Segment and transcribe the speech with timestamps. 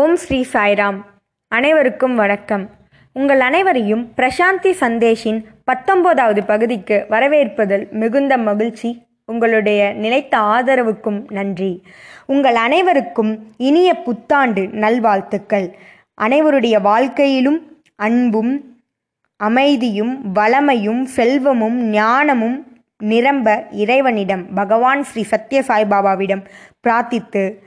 [0.00, 1.04] ஓம் ஸ்ரீ சாய்ராம்.
[1.48, 2.70] அனைவருக்கும் வணக்கம்.
[3.12, 11.82] உங்கள் அனைவரையும் பிரசாந்தி சந்தேஷின் பத்தொன்பதாவது பகுதிக்கு வரவேற்பதில் மிகுந்த மகிழ்ச்சி உங்களுடைய நிலைத்த ஆதரவுக்கும் நன்றி.
[12.26, 15.74] உங்கள் அனைவருக்கும் இனிய புத்தாண்டு நல்வாழ்த்துக்கள்.
[16.20, 18.74] அனைவருடைய வாழ்க்கையிலும் அன்பும்
[19.36, 22.66] அமைதியும் வளமையும் செல்வமும் ஞானமும்
[22.98, 26.44] நிரம்ப இறைவனிடம் பகவான் ஸ்ரீ சத்ய சாய்பாபாவிடம்
[26.88, 27.62] பிரார்த்தித்து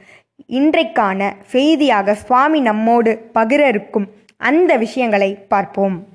[0.45, 6.05] இன்றைக்கான செய்தியாக சுவாமி நம்மோடு பகிர இருக்கும் அந்த விஷயங்களை பார்ப்போம்.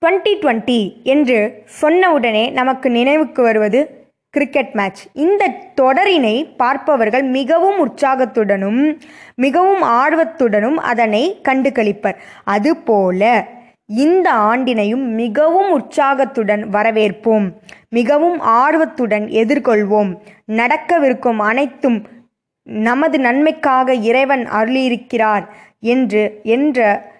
[0.00, 5.06] டுவெண்ட்டி டுவெண்ட்டி என்று சொன்னவுடனே நமக்கு நினைவுக்கு வருவது கிரிக்கெட் மேட்ச்.
[5.12, 8.98] இந்த தொடரினை பார்ப்பவர்கள் மிகவும் உற்சாகத்துடனும்
[9.34, 12.16] மிகவும் ஆர்வத்துடனும் அதனை கண்டுகளிப்பர்.
[12.44, 13.46] அதுபோல
[13.86, 17.46] இந்த ஆண்டினையும் மிகவும் உற்சாகத்துடன் வரவேற்போம்
[17.88, 20.10] மிகவும் ஆர்வத்துடன் எதிர்கொள்வோம்.
[20.44, 21.98] நடக்கவிருக்கும் அனைத்தும்
[22.66, 25.46] நமது நன்மைக்காக இறைவன் அருளியிருக்கிறார்
[25.80, 27.10] என்று என்ற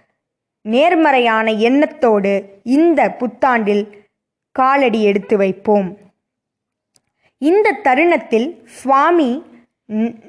[0.62, 3.84] நேர்மறையான எண்ணத்தோடு இந்த புத்தாண்டில்
[4.52, 5.97] காலடி எடுத்து வைப்போம்.
[7.39, 9.44] இந்த தருணத்தில் சுவாமி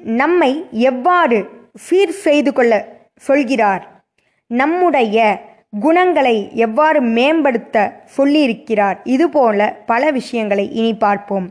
[0.02, 4.02] நம்மை எவ்வாறு சீர் செய்து கொள்ள சொல்கிறார்?
[4.46, 5.46] நம்முடைய
[5.80, 8.98] குணங்களை எவ்வாறு மேம்படுத்த சொல்லியிருக்கிறார்?
[9.04, 11.50] இதுபோல பல விஷயங்களை இனி பார்ப்போம்.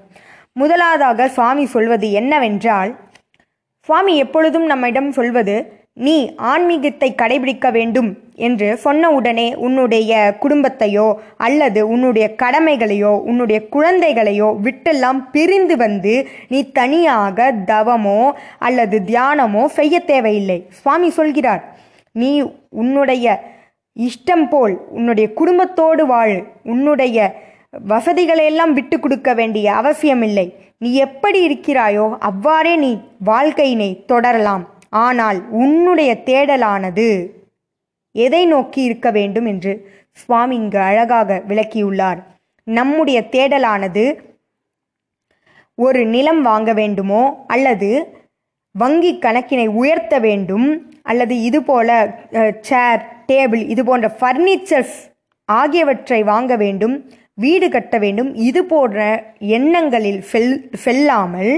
[0.53, 2.95] முதலாவதாக சுவாமி சொல்வது என்னவென்றால்
[3.87, 5.53] சுவாமி எப்பொழுதும் நம்மிடம் சொல்வது
[6.05, 6.15] நீ
[6.49, 8.09] ஆன்மீகத்தை கடைபிடிக்க வேண்டும்
[8.47, 11.05] என்று சொன்ன உடனே உன்னுடைய குடும்பத்தையோ
[11.37, 16.13] அல்லது உன்னுடைய கடமைகளையோ உன்னுடைய குழந்தைகளையோ விட்டெல்லாம் பிரிந்து வந்து
[16.47, 18.21] நீ தனியாக தவமோ
[18.59, 20.59] அல்லது தியானமோ செய்ய தேவையில்லை.
[20.81, 21.63] சுவாமி சொல்கிறார்
[22.15, 22.31] நீ
[22.83, 23.25] உன்னுடைய
[23.97, 26.37] இஷ்டம் போல் உன்னுடைய குடும்பத்தோடு வாழ்.
[26.63, 27.17] உன்னுடைய
[27.73, 30.47] வசதிகளை எல்லாம் விட்டு கொடுக்க வேண்டிய அவசியமில்லை.
[30.83, 32.91] நீ எப்படி இருக்கிறாயோ அவ்வாறே நீ
[33.29, 34.63] வாழ்க்கையினை தொடரலாம்.
[35.05, 37.07] ஆனால் உன்னுடைய தேடலானது
[38.15, 39.73] எதை நோக்கி இருக்க வேண்டும் என்று
[40.21, 42.19] சுவாமி இங்கு அழகாக விளக்கியுள்ளார்.
[42.67, 44.05] நம்முடைய தேடலானது
[45.77, 47.23] ஒரு நிலம் வாங்க வேண்டுமோ
[47.55, 47.89] அல்லது
[48.75, 50.67] வங்கி கணக்கினை உயர்த்த வேண்டும்
[51.11, 51.89] அல்லது இது போல
[52.69, 54.97] சேர் டேபிள் இது போன்ற ஃபர்னிச்சர்ஸ்
[55.49, 56.95] ஆகியவற்றை வாங்க வேண்டும்.
[57.37, 58.29] வீடு கட்ட வேண்டும்.
[58.47, 58.99] இது போன்ற
[59.57, 60.53] எண்ணங்களில் செல்
[60.83, 61.53] செல்லாமல்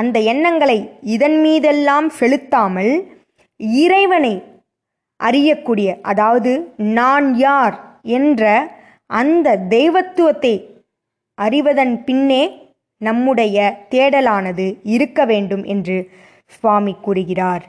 [0.00, 0.78] அந்த எண்ணங்களை
[1.14, 2.92] இதன் மீதெல்லாம் செலுத்தாமல்
[3.82, 4.34] இறைவனை
[5.20, 6.52] அறியக்கூடிய அதாவது
[6.98, 7.76] நான் யார்
[8.18, 8.42] என்ற
[9.10, 10.54] அந்த தெய்வத்துவத்தை
[11.38, 12.42] அறிவதன் பின்னே
[13.00, 13.56] நம்முடைய
[13.90, 15.96] தேடலானது இருக்க வேண்டும் என்று
[16.54, 17.64] சுவாமி கூறுகிறார்.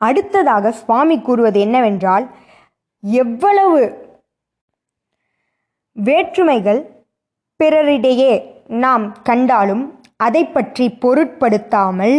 [0.00, 2.26] அடுத்ததாக சுவாமி கூறுவது என்னவென்றால்
[3.02, 3.80] எவ்வளவு
[6.04, 6.80] வேற்றுமைகள்
[7.64, 9.84] பிறரிடையே நாம் கண்டாலும்
[10.16, 12.16] அதை பற்றி பொருட்படுத்தாமல்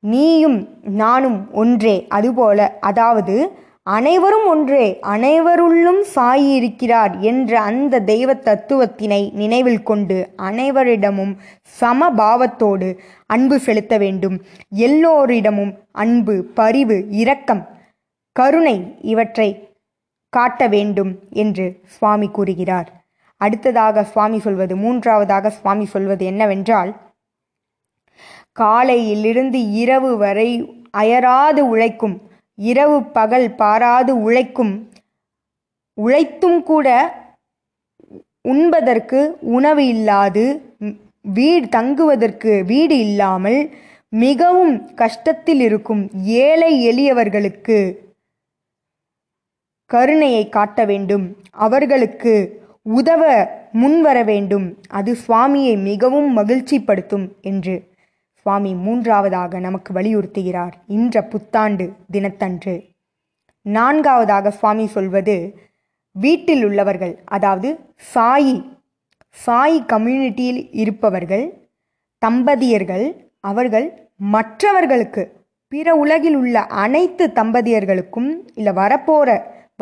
[0.00, 10.30] நீயும் நானும் ஒன்றே அதுபோல அதாவது அனைவரும் ஒன்றே அனைவருள்ளும் சாயிருக்கிறார் என்ற அந்த தெய்வ தத்துவத்தினை நினைவில் கொண்டு
[10.36, 11.34] அனைவரிடமும்
[11.80, 14.42] சமபாவத்தோடு அன்பு செலுத்த வேண்டும்.
[14.68, 17.62] எல்லோரிடமும் அன்பு பரிவு இரக்கம்
[18.32, 19.48] கருணை இவற்றை
[20.36, 21.12] காட்ட வேண்டும்
[21.42, 22.88] என்று சுவாமி கூறுகிறார்.
[23.40, 26.92] அடுத்ததாக சுவாமி சொல்வது மூன்றாவதாக சுவாமி சொல்வது என்னவென்றால்
[28.52, 30.48] காலையிலிருந்து இரவு வரை
[30.96, 32.16] அயராது உழைக்கும்
[32.58, 34.74] இரவு பகல் பாராது உழைக்கும்
[35.98, 36.88] உழைத்தும் கூட
[38.48, 39.20] உண்பதற்கு
[39.56, 40.44] உணவு இல்லாது
[41.34, 43.60] வீடு தங்குவதற்கு வீடு இல்லாமல்
[44.12, 46.02] மிகவும் கஷ்டத்தில் இருக்கும்
[46.44, 47.78] ஏழை எளியவர்களுக்கு
[49.94, 51.26] கருணையை காட்ட வேண்டும்.
[51.66, 52.34] அவர்களுக்கு
[52.94, 53.22] உதவ
[53.72, 54.66] முன்வர வேண்டும்.
[54.90, 57.74] அது சுவாமியை மிகவும் மகிழ்ச்சிப்படுத்தும் என்று
[58.46, 60.74] சுவாமி மூன்றாவதாக நமக்கு வலியுறுத்துகிறார்.
[60.96, 62.74] இன்ற புத்தாண்டு தினத்தன்று.
[63.66, 65.36] நான்காவதாக சுவாமி சொல்வது
[66.16, 67.68] வீட்டில் உள்ளவர்கள் அதாவது
[68.14, 68.56] சாயி
[69.36, 71.46] சாயி கம்யூனிட்டியில் இருப்பவர்கள்
[72.22, 73.06] தம்பதியர்கள்
[73.44, 73.86] அவர்கள்
[74.34, 75.22] மற்றவர்களுக்கு
[75.72, 79.30] பிற உலகில் உள்ள அனைத்து தம்பதியர்களுக்கும் இல்லை வரப்போகிற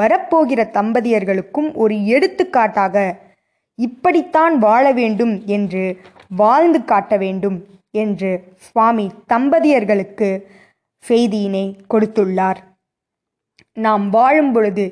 [0.01, 2.97] வரப்போகிற தம்பதியர்களுக்கும் ஒரு எடுத்துக்காட்டாக
[3.75, 5.85] இப்படித்தான் வாழ வேண்டும் என்று
[6.37, 10.29] வாழ்ந்து காட்ட வேண்டும் என்று சுவாமி தம்பதியர்களுக்கு
[11.09, 12.57] செய்தியினை கொடுத்துள்ளார்.
[13.73, 14.85] நாம் வாழும் பொழுது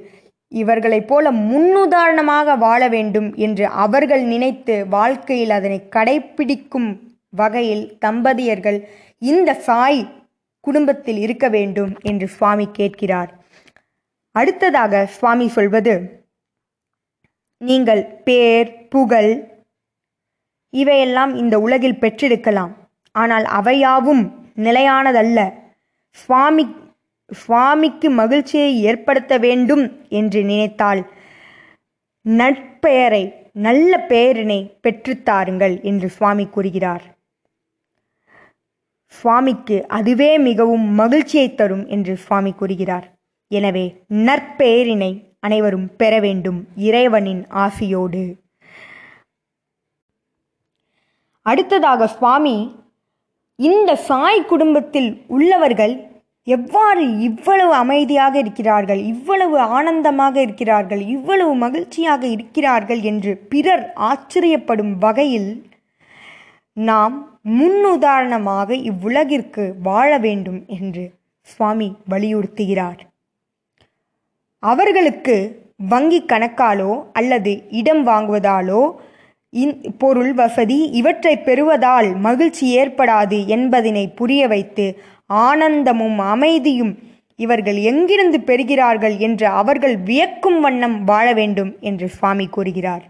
[0.49, 6.89] இவர்களைப் போல முன்னுதாரணமாக வாழ வேண்டும் என்று அவர்கள் நினைத்து வாழ்க்கையில் அதனை கடைப்பிடிக்கும்
[7.29, 8.79] வகையில் தம்பதியர்கள்
[9.19, 10.01] இந்த சாய்
[10.61, 13.31] குடும்பத்தில் இருக்க வேண்டும் என்று சுவாமி கேட்கிறார்.
[14.33, 15.95] அடுத்ததாக சுவாமி சொல்வது
[17.57, 19.33] நீங்கள் பேர் புகழ்
[20.71, 22.73] இவையெல்லாம் இந்த உலகில் பெற்றெடுக்கலாம்
[23.13, 24.23] ஆனால் அவையாவும்
[24.57, 25.39] நிலையானதல்ல.
[26.11, 26.65] சுவாமி
[27.31, 31.03] சுவாமிக்கு மகிழ்ச்சியை ஏற்படுத்த வேண்டும் என்று நினைத்தால்
[32.25, 37.05] நட்பெயரை நல்ல பெயரினை பெற்றுத்தாருங்கள் என்று சுவாமி கூறுகிறார்.
[39.07, 43.20] சுவாமிக்கு அதுவே மிகவும் மகிழ்ச்சியை தரும் என்று சுவாமி கூறுகிறார்.
[43.51, 43.87] எனவே
[44.27, 48.23] நற்பெயரினை அனைவரும் பெற வேண்டும் இறைவனின் ஆசியோடு.
[51.43, 52.57] அடுத்ததாக சுவாமி
[53.59, 55.95] இந்த சாய் குடும்பத்தில் உள்ளவர்கள்
[56.47, 65.51] எவ்வாறு இவ்வளவு அமைதியாக இருக்கிறார்கள் இவ்வளவு ஆனந்தமாக இருக்கிறார்கள் இவ்வளவு மகிழ்ச்சியாக இருக்கிறார்கள் என்று பிறர் ஆச்சரியப்படும் வகையில்
[66.77, 67.17] நாம்
[67.59, 71.05] முன்னுதாரணமாக இவ்வுலகிற்கு வாழ வேண்டும் என்று
[71.49, 73.01] சுவாமி வலியுறுத்துகிறார்.
[74.63, 75.37] அவர்களுக்கு
[75.89, 78.83] வங்கி கணக்காலோ அல்லது இடம் வாங்குவதாலோ
[79.51, 84.87] இன் பொருள் வசதி இவற்றை பெறுவதால் மகிழ்ச்சி ஏற்படாது என்பதனை புரிய வைத்து
[85.27, 86.93] ஆனந்தமும் அமைதியும்
[87.37, 93.05] இவர்கள் எங்கிருந்து பெறுகிறார்கள் என்று அவர்கள் வியக்கும் வண்ணம் வாழ வேண்டும் என்று சுவாமி கூறுகிறார்.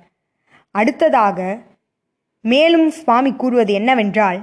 [0.74, 1.58] அடுத்ததாக
[2.44, 4.40] மேலும் சுவாமி கூறுவது என்னவென்றால்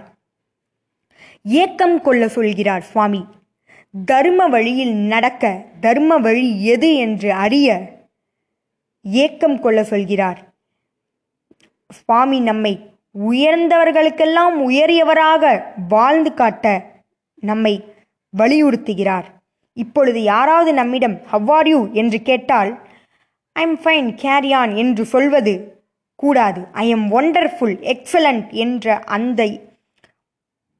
[1.42, 3.22] ஏக்கம் கொள்ள சொல்கிறார் சுவாமி.
[4.06, 7.82] தர்ம வழியில் நடக்க தர்ம வழி எது என்று அறிய
[9.02, 10.56] ஏக்கம் கொள்ள சொல்கிறார்.
[11.90, 12.90] சுவாமி நம்மை
[13.30, 16.86] உயர்ந்தவர்களுக்கெல்லாம் உயரியவராக வாழ்ந்து காட்ட
[17.36, 17.84] நம்மை
[18.38, 19.24] வலியுறுத்துகிறார்.
[19.74, 22.88] இப்பொழுது யாராவது நம்மிடம் ஹவ்வார் யூ என்று கேட்டால்
[23.52, 25.86] I am fine carry on என்று சொல்வது
[26.16, 26.68] கூடாது.
[26.72, 29.66] ஐ எம் ஒண்டர்ஃபுல் எக்ஸலண்ட் என்ற அந்த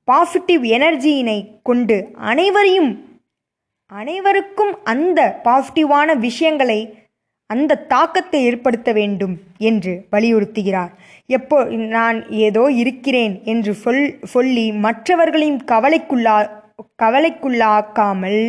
[0.04, 3.07] பாசிட்டிவ் எனர்ஜியினை கொண்டு அனைவரையும்
[3.92, 6.80] அனைவருக்கும் அந்த பாசிட்டிவான விஷயங்களை
[7.50, 10.92] அந்த தாக்கத்தை ஏற்படுத்த வேண்டும் என்று வலியுறுத்துகிறார்.
[11.30, 11.58] எப்போ
[11.94, 16.36] நான் ஏதோ இருக்கிறேன் என்று சொல் சொல்லி மற்றவர்களையும் கவலைக்குள்ளா
[17.04, 18.42] கவலைக்குள்ளாக்காமல்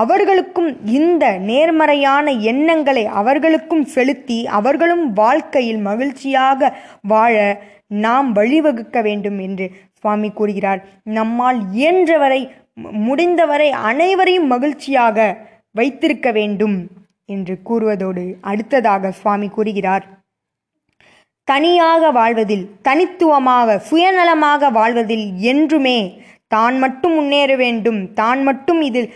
[0.00, 7.34] அவர்களுக்கும் இந்த நேர்மறையான எண்ணங்களை அவர்களுக்கும் செலுத்தி அவர்களும் வாழ்க்கையில் மகிழ்ச்சியாக வாழ
[7.86, 9.66] நாம் வழிவகுக்க வேண்டும் என்று
[10.00, 10.80] சுவாமி கூறுகிறார்.
[11.18, 12.40] நம்மால் இயன்றவரை
[13.06, 15.18] முடிந்தவரை அனைவரையும் மகிழ்ச்சியாக
[15.70, 16.76] வைத்திருக்க வேண்டும்
[17.34, 20.04] என்று கூறுவதோடு அடுத்ததாக சுவாமி கூறுகிறார்.
[21.48, 25.98] தனியாக வாழ்வதில் தனித்துவமாக சுயநலமாக வாழ்வதில் என்றுமே
[26.54, 29.08] தான் மட்டும் முன்னேற வேண்டும் தான் மட்டும் இதில்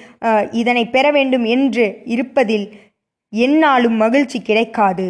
[0.60, 2.66] இதனை பெற வேண்டும் என்று இருப்பதில்
[3.32, 5.08] என்னாலும் மகிழ்ச்சி கிடைக்காது.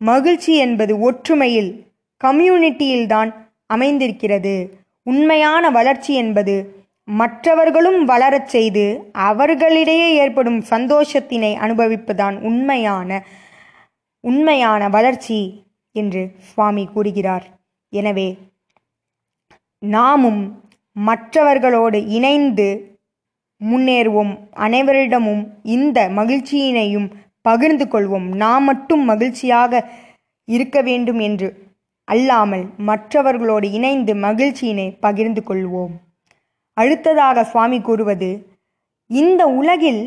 [0.00, 1.70] மகிழ்ச்சி என்பது ஒற்றுமையில்
[2.20, 3.30] கம்யூனிட்டியில்தான்
[3.66, 4.54] அமைந்திருக்கிறது.
[5.06, 6.54] உண்மையான வளர்ச்சி என்பது
[7.08, 13.10] மற்றவர்களும் வளரச் செய்து அவர்களிடையே ஏற்படும் சந்தோஷத்தினை அனுபவிப்பதுதான் உண்மையான
[14.24, 15.38] உண்மையான வளர்ச்சி
[15.92, 17.44] என்று சுவாமி கூறுகிறார்.
[17.92, 18.38] எனவே
[19.78, 20.42] நாமும்
[20.96, 22.68] மற்றவர்களோடு இணைந்து
[23.60, 24.32] முன்னேறுவோம்.
[24.56, 27.08] அனைவரிடமும் இந்த மகிழ்ச்சியினையும்
[27.42, 28.26] பகிர்ந்து கொள்வோம்.
[28.34, 29.82] நாம் மட்டும் மகிழ்ச்சியாக
[30.48, 31.48] இருக்க வேண்டும் என்று
[32.08, 35.94] அல்லாமல் மற்றவர்களோடு இணைந்து மகிழ்ச்சியினை பகிர்ந்து கொள்வோம்.
[36.80, 38.30] அடுத்ததாக சுவாமி கூறுவது
[39.10, 40.02] இந்த உலகில்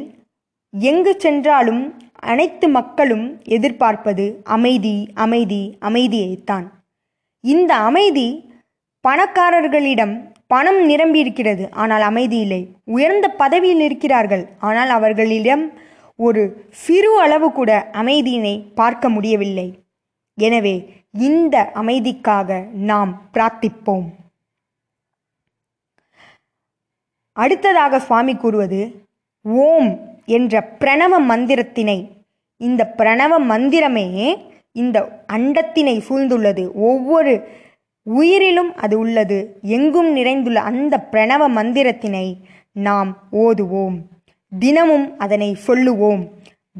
[0.74, 1.84] எங்கு சென்றாலும்
[2.32, 4.26] அனைத்து மக்களும் எதிர்பார்ப்பது
[4.56, 6.66] அமைதி அமைதி அமைதியைத்தான்.
[7.44, 8.28] இந்த அமைதி
[9.08, 10.16] பணக்காரர்களிடம்
[10.54, 11.64] பணம் நிரம்பியிருக்கிறது.
[11.72, 12.62] ஆனால் அமைதி இல்லை.
[12.96, 14.44] உயர்ந்த பதவியில் இருக்கிறார்கள்.
[14.60, 15.66] ஆனால் அவர்களிடம்
[16.16, 16.44] ஒரு
[16.84, 17.72] சிறு அளவு கூட
[18.02, 19.68] அமைதியினை பார்க்க முடியவில்லை.
[20.38, 20.76] எனவே
[21.12, 22.50] இந்த அமைதிக்காக
[22.90, 24.08] நாம் பிரார்த்திப்போம்.
[27.38, 28.80] அடுத்ததாக சுவாமி கூறுவது
[29.42, 31.98] ஓம் என்ற பிரணவ மந்திரத்தினை
[32.58, 34.38] இந்த பிரணவ மந்திரமே
[34.72, 34.98] இந்த
[35.34, 36.72] அண்டத்தினை சூழ்ந்துள்ளது.
[36.74, 37.34] ஒவ்வொரு
[38.04, 39.38] உயிரிலும் அது உள்ளது.
[39.62, 42.34] எங்கும் நிறைந்துள்ள அந்த பிரணவ மந்திரத்தினை
[42.72, 43.98] நாம் ஓதுவோம்.
[44.60, 46.28] தினமும் அதனை சொல்லுவோம்.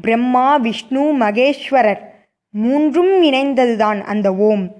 [0.02, 2.00] பிரம்மா விஷ்ணு மகேஸ்வரர்
[2.50, 4.74] மூன்றும் இணைந்ததுதான் அந்த ஓம்.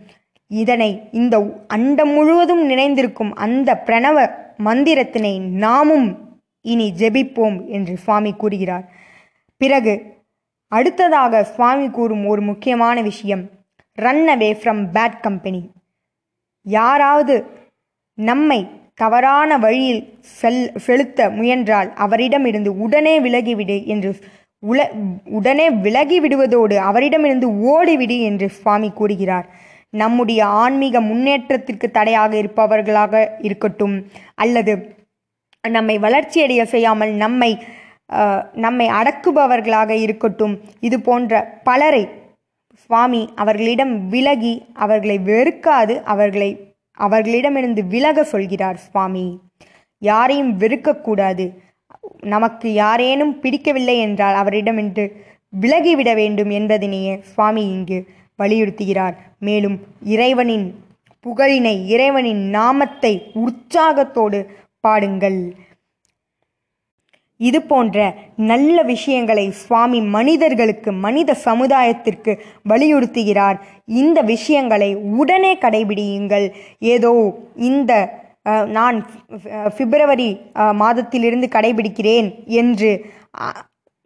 [0.48, 6.08] இதனை இந்த அண்டம் முழுவதும் நிறைந்திருக்கும் அந்த பிரணவ மந்திரத்தினை நாமும்
[6.60, 8.86] இனி ஜெபிப்போம் என்று சுவாமி கூறுகிறார்.
[9.60, 9.94] பிறகு
[10.72, 13.44] அடுத்ததாக சுவாமி கூறும் ஒரு முக்கியமான விஷயம்
[13.98, 15.70] run away from bad company
[16.66, 17.44] யாராவது
[18.18, 18.60] நம்மை
[18.94, 24.10] தவறான வழியில் செல் செலுத்த முயன்றால் அவரிடமிருந்து உடனே விலகிவிடு என்று
[24.62, 24.86] உல
[25.24, 29.46] உடனே விலகி விடுவதோடு அவரிடமிருந்து ஓடிவிடு என்று சுவாமி கூறுகிறார்.
[29.94, 33.14] நம்முடைய ஆன்மீக முன்னேற்றத்திற்கு தடையாக இருப்பவர்களாக
[33.48, 33.96] இருக்கட்டும்.
[34.34, 34.72] அல்லது
[35.64, 37.50] நம்மை வளர்ச்சியடைய செய்யாமல் நம்மை
[38.64, 40.54] நம்மை அடக்குபவர்களாக இருக்கட்டும்.
[40.80, 42.04] இது போன்ற பலரை
[42.82, 44.54] சுவாமி அவர்களிடம் விலகி
[44.84, 46.50] அவர்களை வெறுக்காது அவர்களை
[46.98, 49.26] அவர்களிடமிருந்து விலக சொல்கிறார் சுவாமி.
[50.02, 51.46] யாரையும் வெறுக்கக்கூடாது.
[52.34, 55.04] நமக்கு யாரேனும் பிடிக்கவில்லை என்றால் அவரிடமின்று
[55.60, 57.98] விலகிவிட வேண்டும் என்பதனையே சுவாமி இங்கு
[58.40, 59.14] வலியுறுத்துகிறார்.
[59.46, 59.76] மேலும்
[60.14, 60.66] இறைவனின்
[61.26, 63.14] புகழினை இறைவனின் நாமத்தை
[63.44, 64.40] உற்சாகத்தோடு
[64.84, 65.40] பாடுங்கள்.
[67.40, 67.96] இது போன்ற
[68.50, 72.32] நல்ல விஷயங்களை சுவாமி மனிதர்களுக்கு மனித சமுதாயத்திற்கு
[72.70, 73.58] வலியுறுத்துகிறார்.
[74.02, 74.90] இந்த விஷயங்களை
[75.20, 76.46] உடனே கடைபிடியுங்கள்.
[76.94, 77.12] ஏதோ
[77.70, 77.92] இந்த
[78.78, 78.98] நான்
[79.78, 80.28] பிப்ரவரி
[80.82, 82.28] மாதத்திலிருந்து கடைபிடிக்கிறேன்
[82.60, 82.90] என்று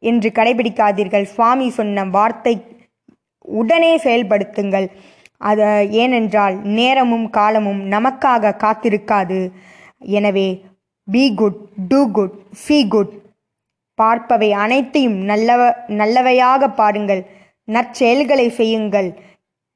[0.03, 1.27] என்று கடைபிடிக்காதீர்கள்.
[1.35, 2.55] சுவாமி சொன்ன வார்த்தை
[3.59, 4.87] உடனே செயல்படுத்துங்கள்.
[5.51, 5.67] அது
[6.03, 9.39] ஏனென்றால் நேரமும் காலமும் நமக்காக காத்திருக்காது.
[10.19, 10.49] எனவே
[11.09, 13.13] be good do good feel good
[13.99, 15.63] பார்ப்பவை அனைத்தையும் நல்லவ
[16.01, 17.23] நல்லவையாக பாருங்கள்
[17.69, 19.09] நற்செயல்களை செய்யுங்கள்.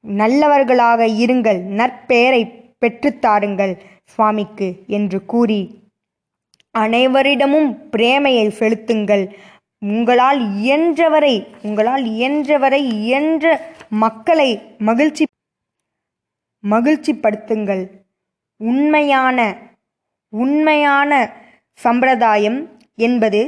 [0.03, 1.59] நல்லவர்களாக இருங்கள்.
[1.79, 2.41] நற்பெயரை
[2.81, 3.73] பெற்றுத்தாருங்கள்
[4.13, 5.61] சுவாமிக்கு என்று கூறி
[6.75, 9.23] அனைவரிடமும் பிரேமையை செலுத்துங்கள்.
[9.81, 13.45] உங்களால் இயன்றவரை உங்களால் இயன்றவரை இயன்ற
[13.89, 15.25] மக்களை மகிழ்ச்சி
[16.63, 17.83] மகிழ்ச்சிப்படுத்துங்கள்.
[18.57, 19.39] உண்மையான
[20.29, 21.11] உண்மையான
[21.73, 23.41] சம்பிரதாயம் என்பது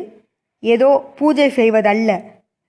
[0.59, 2.09] ஏதோ பூஜை செய்வதல்ல.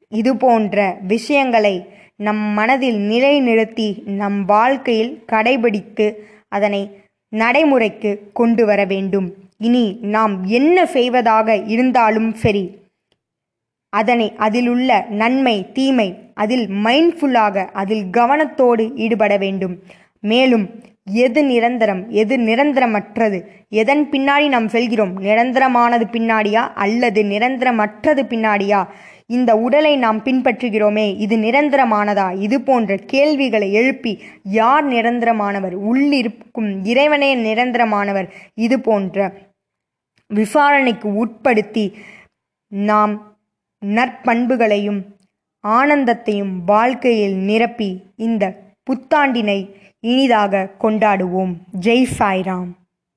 [0.09, 1.75] இது போன்ற விஷயங்களை
[2.17, 6.07] நம் மனதில் நிலைநிறுத்தி நம் வாழ்க்கையில் கடைபிடித்து
[6.49, 6.83] அதனை
[7.29, 9.29] நடைமுறைக்கு கொண்டு வர வேண்டும்.
[9.59, 12.65] இனி நாம் என்ன செய்வதாக இருந்தாலும் சரி
[13.91, 19.83] அதனை அதிலுள்ள நன்மை தீமை அதில் மைண்ட்ஃபுல்லாக அதில் கவனத்தோடு ஈடுபட வேண்டும்.
[20.21, 20.83] மேலும்
[21.13, 28.87] எது நிரந்தரம் எது நிரந்தரமற்றது எதன் பின்னாடி நாம் செல்கிறோம் நிரந்தரமானது பின்னாடியா அல்லது நிரந்தரமற்றது பின்னாடியா?
[29.27, 32.41] இந்த உடலை நாம் பின்பற்றுகிறோமே இது நிரந்தரமானதா?
[32.41, 35.75] இது போன்ற கேள்விகளை எழுப்பி யார் நிரந்தரமானவர்?
[35.91, 38.29] உள்ளிருக்கும் இறைவனே நிரந்தரமானவர்.
[38.55, 39.33] இது போன்ற
[40.29, 41.93] விசாரணைக்கு உட்படுத்தி
[42.69, 43.30] நாம்
[43.87, 45.05] நற்பண்புகளையும்
[45.69, 48.55] ஆனந்தத்தையும் வாழ்க்கையில் நிரப்பி இந்த
[48.91, 51.55] புத்தாண்டினை இனிதாக கொண்டாடுவோம்.
[51.81, 52.71] ஜெய் சாய்ராம்.